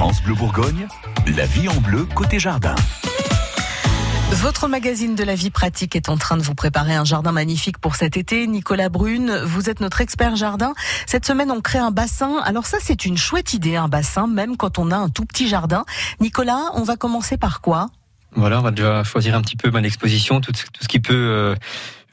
France 0.00 0.22
Bleu 0.22 0.32
Bourgogne, 0.32 0.88
la 1.36 1.44
vie 1.44 1.68
en 1.68 1.78
bleu 1.78 2.06
côté 2.14 2.38
jardin. 2.38 2.74
Votre 4.30 4.66
magazine 4.66 5.14
de 5.14 5.22
la 5.22 5.34
vie 5.34 5.50
pratique 5.50 5.94
est 5.94 6.08
en 6.08 6.16
train 6.16 6.38
de 6.38 6.42
vous 6.42 6.54
préparer 6.54 6.94
un 6.94 7.04
jardin 7.04 7.32
magnifique 7.32 7.76
pour 7.76 7.96
cet 7.96 8.16
été. 8.16 8.46
Nicolas 8.46 8.88
Brune, 8.88 9.42
vous 9.44 9.68
êtes 9.68 9.80
notre 9.80 10.00
expert 10.00 10.36
jardin. 10.36 10.72
Cette 11.04 11.26
semaine, 11.26 11.50
on 11.50 11.60
crée 11.60 11.80
un 11.80 11.90
bassin. 11.90 12.40
Alors 12.44 12.64
ça, 12.64 12.78
c'est 12.80 13.04
une 13.04 13.18
chouette 13.18 13.52
idée, 13.52 13.76
un 13.76 13.88
bassin, 13.88 14.26
même 14.26 14.56
quand 14.56 14.78
on 14.78 14.90
a 14.90 14.96
un 14.96 15.10
tout 15.10 15.26
petit 15.26 15.48
jardin. 15.48 15.84
Nicolas, 16.18 16.70
on 16.76 16.82
va 16.82 16.96
commencer 16.96 17.36
par 17.36 17.60
quoi? 17.60 17.88
Voilà, 18.34 18.60
on 18.60 18.62
va 18.62 18.70
déjà 18.70 19.04
choisir 19.04 19.34
un 19.34 19.42
petit 19.42 19.56
peu 19.56 19.70
ma 19.70 19.82
exposition, 19.82 20.40
tout, 20.40 20.52
ce 20.54 20.88
qui 20.88 21.00
peut 21.00 21.12
euh, 21.12 21.54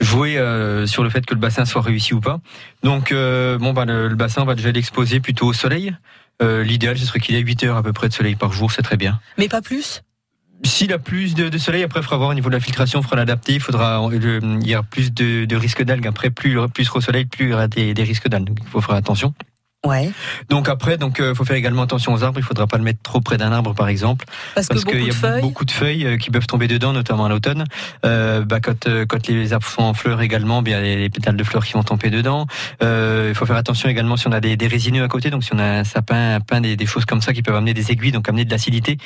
jouer 0.02 0.38
euh, 0.38 0.88
sur 0.88 1.04
le 1.04 1.10
fait 1.10 1.26
que 1.26 1.34
le 1.34 1.40
bassin 1.40 1.64
soit 1.64 1.84
réussi 1.84 2.14
ou 2.14 2.20
pas. 2.20 2.40
Donc, 2.84 3.14
euh, 3.14 3.58
bon, 3.58 3.72
bah, 3.72 3.86
le, 3.86 4.14
bassin, 4.16 4.42
on 4.42 4.46
va 4.46 4.56
déjà 4.56 4.74
l'exposer 4.74 5.22
plutôt 5.22 5.48
au 5.48 5.54
soleil. 5.54 5.96
L'idéal, 6.42 6.98
ce 6.98 7.06
serait 7.06 7.20
qu'il 7.20 7.36
ait 7.36 7.40
8 7.40 7.64
heures 7.64 7.78
à 7.78 7.84
peu 7.84 7.94
près 7.94 8.10
de 8.10 8.14
soleil 8.14 8.36
par 8.36 8.54
jour, 8.54 8.72
c'est 8.72 8.82
très 8.82 8.98
bien. 8.98 9.20
Mais 9.38 9.48
pas 9.48 9.62
plus? 9.62 10.04
S'il 10.64 10.92
a 10.92 10.98
plus 10.98 11.36
de, 11.36 11.56
soleil, 11.58 11.84
après, 11.84 12.00
il 12.00 12.04
faudra 12.04 12.18
voir 12.18 12.30
au 12.30 12.34
niveau 12.34 12.50
de 12.50 12.56
la 12.56 12.60
filtration, 12.60 13.00
il 13.00 13.04
faudra 13.04 13.18
l'adapter. 13.18 13.54
Il 13.54 13.60
faudra, 13.60 14.02
il 14.12 14.68
y 14.68 14.74
a 14.74 14.84
plus 14.84 15.14
de, 15.14 15.46
de 15.46 15.56
risques 15.56 15.84
d'algues. 15.84 16.08
Après, 16.08 16.30
plus, 16.30 16.58
plus 16.74 16.90
au 16.94 17.02
soleil, 17.02 17.26
plus 17.26 17.46
il 17.46 17.50
y 17.52 17.54
aura 17.54 17.68
des, 17.68 17.94
des 17.94 18.04
risques 18.04 18.28
d'algues. 18.28 18.48
Donc, 18.48 18.60
il 18.62 18.68
faut 18.68 18.82
faire 18.82 18.96
attention. 18.96 19.34
Ouais. 19.86 20.10
Donc 20.50 20.70
après, 20.70 20.98
donc 20.98 21.20
euh, 21.20 21.36
faut 21.36 21.46
faire 21.46 21.56
également 21.56 21.84
attention 21.84 22.12
aux 22.14 22.24
arbres. 22.24 22.40
Il 22.40 22.44
faudra 22.44 22.66
pas 22.66 22.78
le 22.78 22.84
mettre 22.84 23.02
trop 23.04 23.22
près 23.22 23.38
d'un 23.38 23.52
arbre, 23.52 23.76
par 23.76 23.88
exemple, 23.88 24.26
parce, 24.56 24.68
qu'il 24.68 25.04
y 25.04 25.12
a 25.12 25.40
beaucoup 25.40 25.66
de 25.66 25.72
feuilles 25.72 26.06
euh, 26.06 26.18
qui 26.18 26.32
peuvent 26.32 26.48
tomber 26.48 26.68
dedans, 26.68 26.94
notamment 26.94 27.26
à 27.26 27.30
l'automne. 27.30 27.64
Euh, 28.04 28.44
bah, 28.44 28.60
quand, 28.60 28.88
euh, 28.88 29.06
quand 29.06 29.28
les 29.28 29.54
arbres 29.54 29.68
sont 29.68 29.84
en 29.84 29.94
fleurs 29.94 30.22
également, 30.22 30.64
bien 30.64 30.82
les, 30.82 30.98
les 30.98 31.10
pétales 31.10 31.38
de 31.38 31.44
fleurs 31.44 31.64
qui 31.64 31.74
vont 31.74 31.84
tomber 31.84 32.10
dedans. 32.10 32.48
il 32.82 33.36
faut 33.36 33.46
faire 33.46 33.56
attention 33.56 33.88
également 33.88 34.18
si 34.18 34.28
on 34.28 34.32
a 34.32 34.40
des, 34.40 34.58
des, 34.58 34.68
résineux 34.68 35.04
à 35.04 35.08
côté. 35.08 35.30
Donc 35.30 35.44
si 35.44 35.54
on 35.54 35.60
a 35.60 35.64
un 35.80 35.84
sapin, 35.84 36.36
un 36.36 36.40
pin, 36.40 36.60
des, 36.60 36.76
des 36.76 36.86
choses 36.88 37.06
comme 37.06 37.22
ça 37.22 37.34
qui 37.34 37.44
peuvent 37.44 37.56
amener 37.56 37.76
des 37.76 37.92
aiguilles, 37.92 38.12
donc 38.12 38.28
amener 38.28 38.46
de 38.46 38.52
l'acidité, 38.52 38.98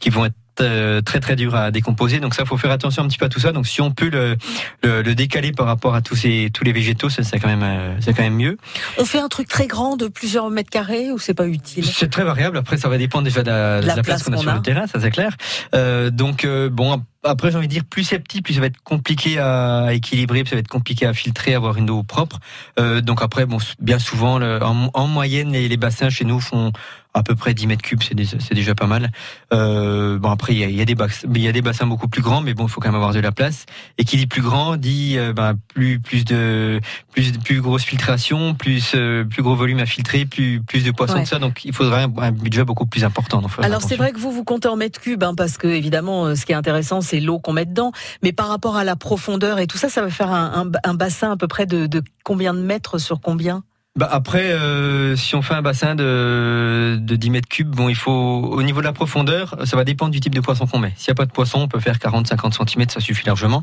qui 0.00 0.10
vont 0.10 0.24
être 0.24 0.34
euh, 0.34 0.45
très 0.56 1.20
très 1.20 1.36
dur 1.36 1.54
à 1.54 1.70
décomposer. 1.70 2.20
Donc 2.20 2.34
ça, 2.34 2.44
faut 2.44 2.56
faire 2.56 2.70
attention 2.70 3.02
un 3.02 3.08
petit 3.08 3.18
peu 3.18 3.26
à 3.26 3.28
tout 3.28 3.40
ça. 3.40 3.52
Donc 3.52 3.66
si 3.66 3.80
on 3.80 3.90
peut 3.90 4.08
le, 4.08 4.36
le, 4.82 5.14
décaler 5.14 5.52
par 5.52 5.66
rapport 5.66 5.94
à 5.94 6.02
tous 6.02 6.16
ces 6.16 6.50
tous 6.52 6.64
les 6.64 6.72
végétaux, 6.72 7.08
c'est 7.08 7.38
quand 7.38 7.48
même 7.48 7.62
euh, 7.62 7.96
c'est 8.00 8.14
quand 8.14 8.22
même 8.22 8.36
mieux. 8.36 8.58
On 8.98 9.04
fait 9.04 9.18
un 9.18 9.28
truc 9.28 9.48
très 9.48 9.66
grand 9.66 9.96
de 9.96 10.08
plusieurs 10.08 10.50
mètres 10.50 10.70
carrés 10.70 11.10
ou 11.12 11.18
c'est 11.18 11.34
pas 11.34 11.46
utile? 11.46 11.84
C'est 11.84 12.10
très 12.10 12.24
variable. 12.24 12.56
Après, 12.56 12.76
ça 12.76 12.88
va 12.88 12.98
dépendre 12.98 13.24
déjà 13.24 13.42
de 13.42 13.50
la, 13.86 14.02
place, 14.02 14.22
qu'on 14.22 14.32
a 14.32 14.38
sur 14.38 14.52
le 14.52 14.62
terrain, 14.62 14.86
ça 14.86 15.00
c'est 15.00 15.10
clair. 15.10 15.36
Euh, 15.74 16.10
donc 16.10 16.46
bon 16.46 17.02
après, 17.26 17.50
j'ai 17.50 17.56
envie 17.56 17.66
de 17.66 17.72
dire, 17.72 17.84
plus 17.84 18.04
c'est 18.04 18.18
petit, 18.18 18.42
plus 18.42 18.54
ça 18.54 18.60
va 18.60 18.66
être 18.66 18.82
compliqué 18.82 19.38
à 19.38 19.88
équilibrer, 19.92 20.42
plus 20.42 20.50
ça 20.50 20.56
va 20.56 20.60
être 20.60 20.68
compliqué 20.68 21.06
à 21.06 21.12
filtrer, 21.12 21.54
à 21.54 21.56
avoir 21.56 21.76
une 21.76 21.90
eau 21.90 22.02
propre. 22.02 22.38
Euh, 22.78 23.00
donc 23.00 23.22
après, 23.22 23.46
bon, 23.46 23.58
bien 23.80 23.98
souvent, 23.98 24.38
le, 24.38 24.60
en, 24.62 25.06
moyenne, 25.06 25.52
les, 25.52 25.68
les, 25.68 25.76
bassins 25.76 26.10
chez 26.10 26.24
nous 26.24 26.40
font 26.40 26.72
à 27.16 27.22
peu 27.22 27.34
près 27.34 27.54
10 27.54 27.66
mètres 27.66 27.82
cubes, 27.82 28.02
c'est 28.02 28.14
déjà, 28.14 28.36
déjà 28.52 28.74
pas 28.74 28.86
mal. 28.86 29.10
Euh, 29.54 30.18
bon 30.18 30.30
après, 30.30 30.52
il 30.54 30.58
y 30.58 30.64
a, 30.64 30.68
y, 30.68 30.82
a 30.82 30.84
des 30.84 30.94
bassins, 30.94 31.26
il 31.34 31.40
y 31.40 31.48
a 31.48 31.52
des 31.52 31.62
bassins 31.62 31.86
beaucoup 31.86 32.08
plus 32.08 32.20
grands, 32.20 32.42
mais 32.42 32.52
bon, 32.52 32.66
il 32.66 32.70
faut 32.70 32.80
quand 32.80 32.88
même 32.88 32.96
avoir 32.96 33.14
de 33.14 33.20
la 33.20 33.32
place. 33.32 33.64
Et 33.96 34.04
qui 34.04 34.18
dit 34.18 34.26
plus 34.26 34.42
grand 34.42 34.76
dit 34.76 35.16
euh, 35.16 35.32
ben, 35.32 35.54
plus 35.68 35.98
plus 35.98 36.26
de 36.26 36.78
plus 37.12 37.32
plus 37.32 37.62
grosse 37.62 37.84
filtration, 37.84 38.54
plus 38.54 38.92
euh, 38.94 39.24
plus 39.24 39.42
gros 39.42 39.56
volume 39.56 39.78
à 39.78 39.86
filtrer, 39.86 40.26
plus 40.26 40.60
plus 40.60 40.84
de 40.84 40.90
poissons 40.90 41.22
que 41.22 41.28
ça. 41.28 41.38
Donc 41.38 41.64
il 41.64 41.72
faudrait 41.72 42.02
un, 42.02 42.32
budget 42.32 42.64
beaucoup 42.64 42.86
plus 42.86 43.04
important. 43.04 43.40
Alors 43.62 43.80
c'est 43.80 43.96
vrai 43.96 44.12
que 44.12 44.18
vous 44.18 44.30
vous 44.30 44.44
comptez 44.44 44.68
en 44.68 44.76
mètres 44.76 45.00
cubes, 45.00 45.24
hein, 45.24 45.34
parce 45.34 45.56
que 45.56 45.68
évidemment, 45.68 46.34
ce 46.36 46.44
qui 46.44 46.52
est 46.52 46.56
intéressant, 46.56 47.00
c'est 47.00 47.20
l'eau 47.20 47.38
qu'on 47.38 47.54
met 47.54 47.64
dedans. 47.64 47.92
Mais 48.22 48.32
par 48.32 48.48
rapport 48.48 48.76
à 48.76 48.84
la 48.84 48.94
profondeur 48.94 49.58
et 49.58 49.66
tout 49.66 49.78
ça, 49.78 49.88
ça 49.88 50.02
va 50.02 50.10
faire 50.10 50.30
un, 50.30 50.70
un, 50.84 50.94
bassin 50.94 51.32
à 51.32 51.36
peu 51.36 51.48
près 51.48 51.64
de, 51.64 51.86
de 51.86 52.02
combien 52.24 52.52
de 52.52 52.60
mètres 52.60 52.98
sur 52.98 53.20
combien? 53.20 53.62
Bah 53.96 54.06
après, 54.12 54.52
euh, 54.52 55.16
si 55.16 55.34
on 55.34 55.40
fait 55.40 55.54
un 55.54 55.62
bassin 55.62 55.94
de, 55.94 56.98
de 57.00 57.16
10 57.16 57.30
mètres 57.30 57.48
cubes, 57.48 57.74
bon, 57.74 57.88
il 57.88 57.94
faut 57.96 58.12
au 58.12 58.62
niveau 58.62 58.80
de 58.80 58.84
la 58.84 58.92
profondeur, 58.92 59.56
ça 59.64 59.74
va 59.74 59.84
dépendre 59.84 60.10
du 60.10 60.20
type 60.20 60.34
de 60.34 60.40
poisson 60.40 60.66
qu'on 60.66 60.78
met. 60.78 60.92
S'il 60.96 61.10
n'y 61.10 61.12
a 61.12 61.14
pas 61.14 61.24
de 61.24 61.32
poisson, 61.32 61.60
on 61.60 61.68
peut 61.68 61.80
faire 61.80 61.96
40-50 61.96 62.70
cm, 62.70 62.90
ça 62.90 63.00
suffit 63.00 63.24
largement. 63.26 63.62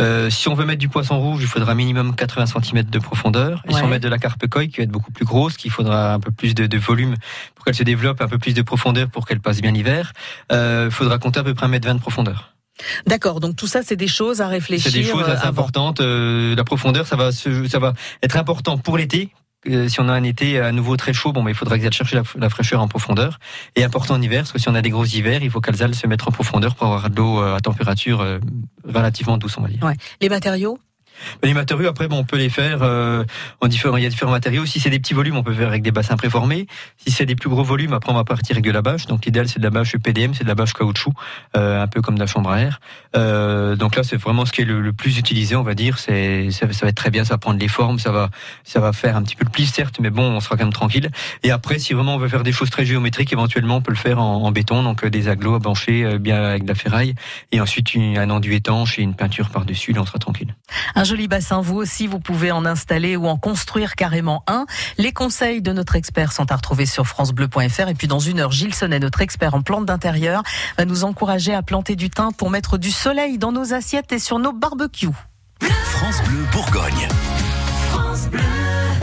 Euh, 0.00 0.28
si 0.28 0.48
on 0.48 0.54
veut 0.54 0.64
mettre 0.64 0.80
du 0.80 0.88
poisson 0.88 1.20
rouge, 1.20 1.42
il 1.42 1.46
faudra 1.46 1.76
minimum 1.76 2.16
80 2.16 2.46
cm 2.46 2.82
de 2.82 2.98
profondeur. 2.98 3.62
Et 3.68 3.72
si 3.72 3.82
on 3.82 3.86
met 3.86 4.00
de 4.00 4.08
la 4.08 4.18
carpe 4.18 4.44
coille, 4.48 4.70
qui 4.70 4.78
va 4.78 4.82
être 4.82 4.90
beaucoup 4.90 5.12
plus 5.12 5.24
grosse, 5.24 5.56
qu'il 5.56 5.70
faudra 5.70 6.14
un 6.14 6.20
peu 6.20 6.32
plus 6.32 6.52
de, 6.54 6.66
de 6.66 6.78
volume 6.78 7.14
pour 7.54 7.64
qu'elle 7.64 7.76
se 7.76 7.84
développe, 7.84 8.20
un 8.20 8.28
peu 8.28 8.38
plus 8.38 8.54
de 8.54 8.62
profondeur 8.62 9.08
pour 9.08 9.24
qu'elle 9.24 9.40
passe 9.40 9.60
bien 9.60 9.70
l'hiver, 9.70 10.12
euh, 10.50 10.86
il 10.86 10.92
faudra 10.92 11.18
compter 11.18 11.38
à 11.38 11.44
peu 11.44 11.54
près 11.54 11.66
1 11.66 11.68
mètre 11.68 11.86
20 11.86 11.94
de 11.94 12.00
profondeur. 12.00 12.54
D'accord, 13.06 13.40
donc 13.40 13.56
tout 13.56 13.66
ça, 13.66 13.82
c'est 13.82 13.96
des 13.96 14.08
choses 14.08 14.40
à 14.40 14.48
réfléchir. 14.48 14.90
C'est 14.90 14.98
des 14.98 15.04
choses 15.04 15.28
assez 15.28 15.46
euh, 15.46 15.48
importantes. 15.48 16.00
Euh, 16.00 16.54
la 16.54 16.64
profondeur, 16.64 17.06
ça 17.06 17.16
va, 17.16 17.30
ça 17.32 17.78
va 17.78 17.92
être 18.22 18.36
important 18.36 18.78
pour 18.78 18.98
l'été. 18.98 19.30
Euh, 19.68 19.88
si 19.88 20.00
on 20.00 20.08
a 20.08 20.12
un 20.12 20.22
été 20.22 20.58
à 20.58 20.72
nouveau 20.72 20.96
très 20.96 21.12
chaud, 21.12 21.32
bon, 21.32 21.42
mais 21.42 21.50
il 21.50 21.56
faudra 21.56 21.78
qu'elles 21.78 21.92
chercher 21.92 22.20
la, 22.36 22.48
fraîcheur 22.48 22.80
en 22.80 22.88
profondeur. 22.88 23.38
Et 23.76 23.84
important 23.84 24.14
en 24.14 24.22
hiver, 24.22 24.40
parce 24.40 24.52
que 24.52 24.58
si 24.58 24.68
on 24.68 24.74
a 24.74 24.82
des 24.82 24.90
gros 24.90 25.04
hivers, 25.04 25.42
il 25.42 25.50
faut 25.50 25.60
qu'elles 25.60 25.82
aillent 25.82 25.94
se 25.94 26.06
mettre 26.06 26.28
en 26.28 26.32
profondeur 26.32 26.74
pour 26.74 26.86
avoir 26.86 27.10
de 27.10 27.16
l'eau 27.16 27.40
à 27.40 27.60
température 27.60 28.24
relativement 28.84 29.36
douce, 29.36 29.58
on 29.58 29.62
va 29.62 29.68
dire. 29.68 29.82
Ouais. 29.82 29.96
Les 30.20 30.28
matériaux? 30.28 30.78
Les 31.42 31.54
matériaux, 31.54 31.88
après, 31.88 32.08
bon, 32.08 32.18
on 32.18 32.24
peut 32.24 32.36
les 32.36 32.50
faire 32.50 32.82
euh, 32.82 33.24
en 33.60 33.68
différents. 33.68 33.96
Il 33.96 34.02
y 34.02 34.06
a 34.06 34.08
différents 34.08 34.32
matériaux. 34.32 34.66
Si 34.66 34.80
c'est 34.80 34.90
des 34.90 34.98
petits 34.98 35.14
volumes, 35.14 35.36
on 35.36 35.42
peut 35.42 35.54
faire 35.54 35.68
avec 35.68 35.82
des 35.82 35.92
bassins 35.92 36.16
préformés. 36.16 36.66
Si 36.96 37.10
c'est 37.10 37.26
des 37.26 37.36
plus 37.36 37.48
gros 37.48 37.62
volumes, 37.62 37.92
après, 37.92 38.12
on 38.12 38.16
va 38.16 38.24
partir 38.24 38.54
avec 38.54 38.64
de 38.64 38.70
la 38.70 38.82
bâche. 38.82 39.06
Donc, 39.06 39.24
l'idéal, 39.24 39.48
c'est 39.48 39.58
de 39.58 39.64
la 39.64 39.70
bâche 39.70 39.96
PDM, 39.96 40.34
c'est 40.34 40.44
de 40.44 40.48
la 40.48 40.54
bâche 40.54 40.72
caoutchouc, 40.72 41.12
euh, 41.56 41.82
un 41.82 41.86
peu 41.86 42.00
comme 42.00 42.14
de 42.14 42.20
la 42.20 42.26
chambre 42.26 42.50
à 42.50 42.60
air. 42.60 42.80
Euh, 43.16 43.76
donc 43.76 43.96
là, 43.96 44.02
c'est 44.02 44.16
vraiment 44.16 44.44
ce 44.44 44.52
qui 44.52 44.62
est 44.62 44.64
le, 44.64 44.92
plus 44.92 45.18
utilisé, 45.18 45.56
on 45.56 45.62
va 45.62 45.74
dire. 45.74 45.98
C'est 45.98 46.50
ça, 46.50 46.66
va 46.66 46.88
être 46.88 46.94
très 46.94 47.10
bien, 47.10 47.24
ça 47.24 47.34
va 47.34 47.38
prendre 47.38 47.58
les 47.58 47.68
formes, 47.68 47.98
ça 47.98 48.10
va 48.12 48.30
ça 48.64 48.80
va 48.80 48.92
faire 48.92 49.16
un 49.16 49.22
petit 49.22 49.36
peu 49.36 49.44
le 49.44 49.50
pli, 49.50 49.66
certes, 49.66 49.98
mais 50.00 50.10
bon, 50.10 50.22
on 50.22 50.40
sera 50.40 50.56
quand 50.56 50.64
même 50.64 50.72
tranquille. 50.72 51.10
Et 51.42 51.50
après, 51.50 51.78
si 51.78 51.94
vraiment 51.94 52.14
on 52.14 52.18
veut 52.18 52.28
faire 52.28 52.42
des 52.42 52.52
choses 52.52 52.70
très 52.70 52.84
géométriques, 52.84 53.32
éventuellement, 53.32 53.76
on 53.76 53.82
peut 53.82 53.92
le 53.92 53.96
faire 53.96 54.20
en, 54.20 54.50
béton, 54.52 54.82
donc 54.82 55.04
des 55.06 55.28
aglos 55.28 55.54
à 55.54 55.58
bancher 55.58 56.18
bien 56.18 56.42
avec 56.42 56.64
de 56.64 56.68
la 56.68 56.74
ferraille, 56.74 57.14
et 57.52 57.60
ensuite 57.60 57.90
un 57.96 58.30
enduit 58.30 58.56
étanche 58.56 58.98
et 58.98 59.02
une 59.02 59.14
peinture 59.14 59.50
par 59.50 59.64
dessus, 59.64 59.92
là, 59.92 60.02
on 60.02 60.06
sera 60.06 60.18
tranquille. 60.18 60.54
Un 60.94 61.04
joli 61.04 61.28
bassin, 61.28 61.60
vous 61.60 61.76
aussi, 61.76 62.06
vous 62.06 62.20
pouvez 62.20 62.52
en 62.52 62.64
installer 62.64 63.16
ou 63.16 63.26
en 63.26 63.36
construire 63.36 63.94
carrément 63.94 64.42
un. 64.46 64.66
Les 64.98 65.12
conseils 65.12 65.62
de 65.62 65.72
notre 65.72 65.96
expert 65.96 66.32
sont 66.32 66.50
à 66.50 66.56
retrouver 66.56 66.86
sur 66.86 67.06
francebleu.fr. 67.06 67.88
Et 67.88 67.94
puis 67.94 68.08
dans 68.08 68.18
une 68.18 68.40
heure, 68.40 68.52
Gilles 68.52 68.74
Sonnet, 68.74 68.98
notre 68.98 69.20
expert 69.20 69.54
en 69.54 69.62
plantes 69.62 69.86
d'intérieur, 69.86 70.42
va 70.78 70.84
nous 70.84 71.04
encourager 71.04 71.54
à 71.54 71.62
planter 71.62 71.96
du 71.96 72.10
thym 72.10 72.32
pour 72.32 72.50
mettre 72.50 72.78
du 72.78 72.90
soleil 72.90 73.38
dans 73.38 73.52
nos 73.52 73.72
assiettes 73.74 74.12
et 74.12 74.18
sur 74.18 74.38
nos 74.38 74.52
barbecues. 74.52 75.08
France 75.60 76.22
Bleu 76.24 76.44
Bourgogne. 76.52 77.08